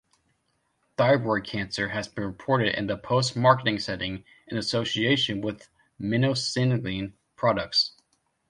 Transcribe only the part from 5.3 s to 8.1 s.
with minocycline products.